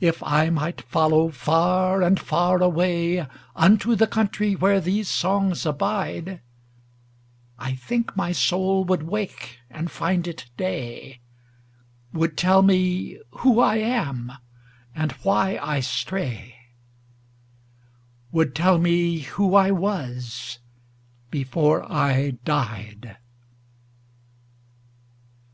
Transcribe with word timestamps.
If 0.00 0.22
I 0.22 0.50
might 0.50 0.82
follow 0.82 1.30
far 1.30 2.02
and 2.02 2.20
far 2.20 2.58
awayUnto 2.58 3.96
the 3.96 4.06
country 4.06 4.54
where 4.54 4.82
these 4.82 5.08
songs 5.08 5.64
abide,I 5.64 7.72
think 7.74 8.14
my 8.14 8.32
soul 8.32 8.84
would 8.84 9.04
wake 9.04 9.60
and 9.70 9.90
find 9.90 10.28
it 10.28 10.44
day, 10.58 11.20
Would 12.12 12.36
tell 12.36 12.60
me 12.60 13.18
who 13.36 13.58
I 13.58 13.76
am, 13.76 14.30
and 14.94 15.12
why 15.22 15.56
I 15.56 15.80
stray,—Would 15.80 18.54
tell 18.54 18.76
me 18.76 19.20
who 19.20 19.54
I 19.54 19.70
was 19.70 20.58
before 21.30 21.90
I 21.90 22.32
died. 22.44 23.16